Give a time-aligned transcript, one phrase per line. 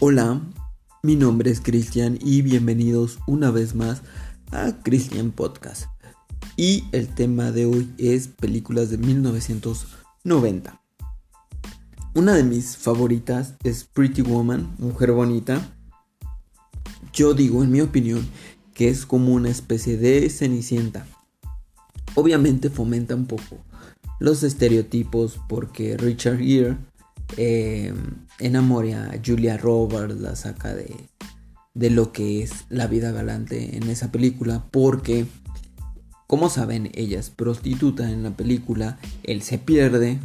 [0.00, 0.40] Hola,
[1.02, 4.02] mi nombre es Cristian y bienvenidos una vez más
[4.52, 5.86] a Christian Podcast.
[6.56, 10.80] Y el tema de hoy es películas de 1990.
[12.14, 15.68] Una de mis favoritas es Pretty Woman, Mujer Bonita.
[17.12, 18.24] Yo digo, en mi opinión,
[18.74, 21.08] que es como una especie de cenicienta.
[22.14, 23.64] Obviamente fomenta un poco
[24.20, 26.76] los estereotipos porque Richard Gere
[27.36, 27.92] eh,
[28.38, 30.94] enamora a Julia Roberts, la saca de,
[31.74, 35.26] de lo que es la vida galante en esa película, porque,
[36.26, 40.18] como saben, ella es prostituta en la película, él se pierde,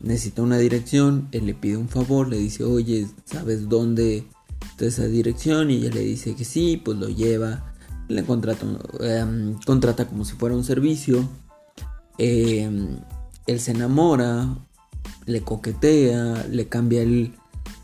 [0.00, 4.26] necesita una dirección, él le pide un favor, le dice, oye, ¿sabes dónde
[4.70, 5.70] está esa dirección?
[5.70, 7.72] Y ella le dice que sí, pues lo lleva,
[8.08, 8.66] le contrata,
[9.00, 11.26] em, contrata como si fuera un servicio.
[12.18, 12.98] Em,
[13.46, 14.58] él se enamora,
[15.26, 17.34] le coquetea, le cambia el,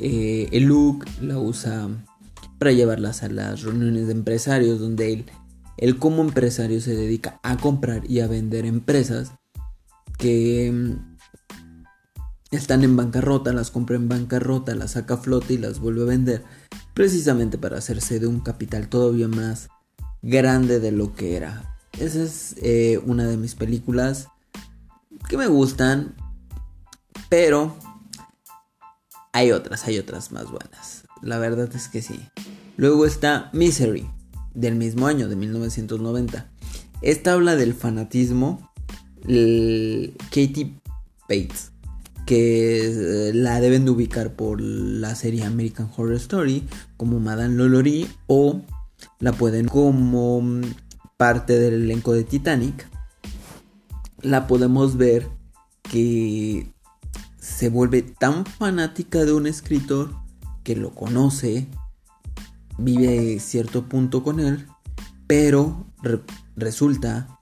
[0.00, 1.88] eh, el look, la usa
[2.58, 5.24] para llevarlas a las reuniones de empresarios donde él,
[5.76, 9.32] él como empresario se dedica a comprar y a vender empresas
[10.18, 11.14] que mm,
[12.52, 16.06] están en bancarrota, las compra en bancarrota, las saca a flote y las vuelve a
[16.06, 16.44] vender
[16.94, 19.68] precisamente para hacerse de un capital todavía más
[20.22, 21.76] grande de lo que era.
[21.98, 24.28] Esa es eh, una de mis películas
[25.28, 26.14] que me gustan,
[27.28, 27.76] pero
[29.32, 31.04] hay otras, hay otras más buenas.
[31.22, 32.20] La verdad es que sí.
[32.76, 34.06] Luego está Misery,
[34.54, 36.50] del mismo año, de 1990.
[37.02, 38.70] Esta habla del fanatismo.
[39.22, 40.78] Katie
[41.28, 41.72] Bates,
[42.26, 46.62] que eh, la deben de ubicar por la serie American Horror Story,
[46.96, 48.60] como Madame Lolori, o
[49.20, 50.42] la pueden como
[51.16, 52.86] parte del elenco de Titanic.
[54.20, 55.26] La podemos ver
[55.90, 56.73] que
[57.54, 60.10] se vuelve tan fanática de un escritor
[60.64, 61.68] que lo conoce,
[62.78, 64.66] vive cierto punto con él,
[65.28, 65.86] pero
[66.56, 67.38] resulta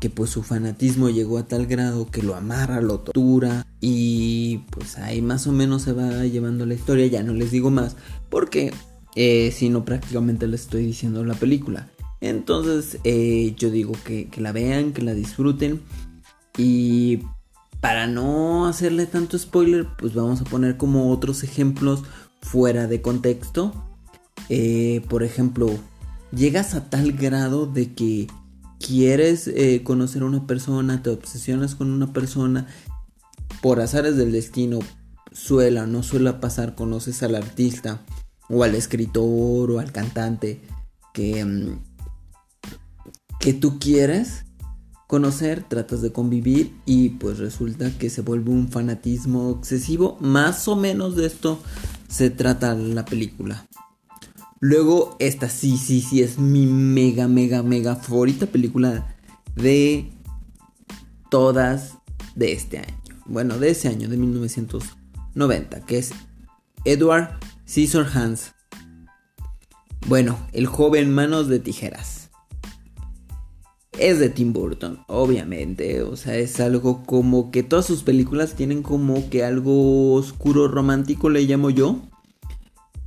[0.00, 4.98] que pues su fanatismo llegó a tal grado que lo amarra, lo tortura y pues
[4.98, 7.96] ahí más o menos se va llevando la historia, ya no les digo más,
[8.30, 8.74] porque
[9.14, 11.88] eh, si no prácticamente les estoy diciendo la película.
[12.20, 15.80] Entonces eh, yo digo que, que la vean, que la disfruten
[16.58, 17.20] y
[17.84, 22.02] para no hacerle tanto spoiler, pues vamos a poner como otros ejemplos
[22.40, 23.74] fuera de contexto.
[24.48, 25.68] Eh, por ejemplo,
[26.34, 28.26] llegas a tal grado de que
[28.80, 32.68] quieres eh, conocer a una persona, te obsesionas con una persona,
[33.60, 34.78] por azares del destino,
[35.30, 38.00] suela o no suela pasar, conoces al artista
[38.48, 40.62] o al escritor o al cantante
[41.12, 41.82] que, mm,
[43.40, 44.46] que tú quieres
[45.06, 50.16] conocer, tratas de convivir y pues resulta que se vuelve un fanatismo excesivo.
[50.20, 51.60] Más o menos de esto
[52.08, 53.66] se trata la película.
[54.60, 59.14] Luego esta sí, sí, sí es mi mega, mega, mega favorita película
[59.56, 60.10] de
[61.30, 61.94] todas
[62.34, 62.94] de este año.
[63.26, 66.12] Bueno, de ese año, de 1990, que es
[66.84, 68.52] Edward Scissorhands.
[70.06, 72.24] Bueno, el joven manos de tijeras
[73.98, 76.02] es de Tim Burton, obviamente.
[76.02, 81.30] O sea, es algo como que todas sus películas tienen como que algo oscuro romántico,
[81.30, 82.00] le llamo yo.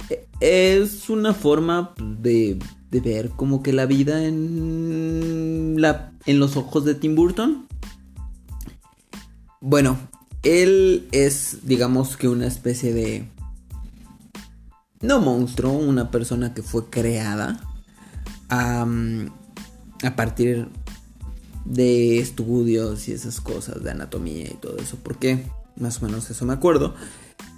[0.10, 2.60] E, es una forma de,
[2.92, 7.68] de ver como que la vida en, la, en los ojos de Tim Burton.
[9.60, 9.98] Bueno,
[10.44, 13.30] él es, digamos que una especie de...
[15.02, 17.60] No monstruo, una persona que fue creada
[20.04, 20.70] a partir
[21.66, 26.46] de estudios y esas cosas de anatomía y todo eso, porque más o menos eso
[26.46, 26.96] me acuerdo.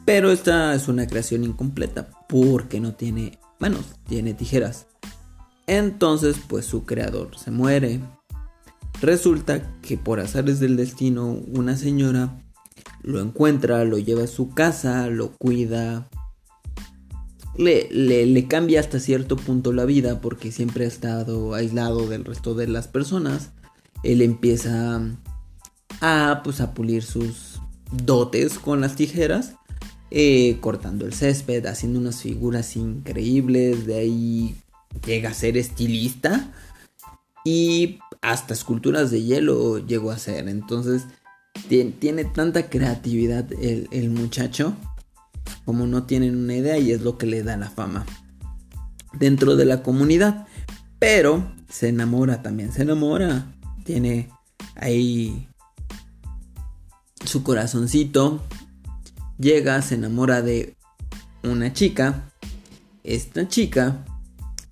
[0.06, 4.88] Pero esta es una creación incompleta porque no tiene manos, tiene tijeras.
[5.68, 8.00] Entonces, pues su creador se muere.
[9.02, 12.42] Resulta que por azares del destino, una señora
[13.04, 16.10] lo encuentra, lo lleva a su casa, lo cuida,
[17.60, 22.56] le, le, cambia hasta cierto punto la vida porque siempre ha estado aislado del resto
[22.56, 23.52] de las personas.
[24.02, 25.02] Él empieza
[26.00, 27.60] a, pues, a pulir sus
[27.92, 29.56] dotes con las tijeras,
[30.10, 34.56] eh, cortando el césped, haciendo unas figuras increíbles, de ahí
[35.06, 36.54] llega a ser estilista
[37.44, 40.48] y hasta esculturas de hielo llegó a ser.
[40.48, 41.04] Entonces
[41.68, 44.78] tiene, tanta creatividad el, el muchacho
[45.70, 48.04] como no tienen una idea y es lo que le da la fama
[49.14, 50.48] dentro de la comunidad.
[50.98, 53.54] Pero se enamora también, se enamora.
[53.84, 54.32] Tiene
[54.74, 55.48] ahí
[57.24, 58.42] su corazoncito.
[59.38, 60.76] Llega, se enamora de
[61.44, 62.32] una chica
[63.04, 64.04] esta chica,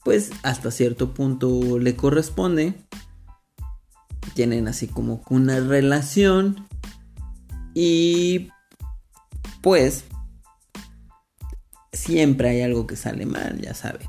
[0.04, 2.74] pues hasta cierto punto le corresponde.
[4.34, 6.68] Tienen así como una relación.
[7.76, 8.50] Y
[9.62, 10.06] pues
[11.98, 14.08] siempre hay algo que sale mal, ya saben.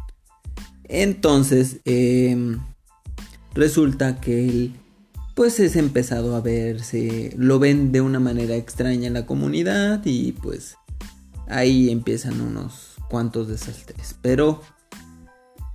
[0.84, 2.60] Entonces, em,
[3.54, 4.72] resulta que él,
[5.34, 10.32] pues es empezado a verse, lo ven de una manera extraña en la comunidad y
[10.32, 10.76] pues
[11.48, 14.16] ahí empiezan unos cuantos desastres.
[14.22, 14.62] Pero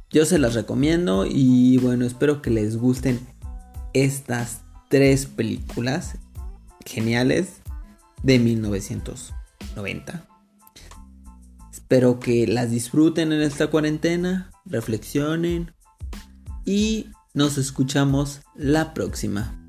[0.10, 3.20] yo se las recomiendo y bueno, espero que les gusten
[3.94, 6.16] estas tres películas
[6.86, 7.62] geniales
[8.24, 10.33] de 1990.
[11.94, 15.76] Espero que las disfruten en esta cuarentena, reflexionen
[16.66, 19.63] y nos escuchamos la próxima.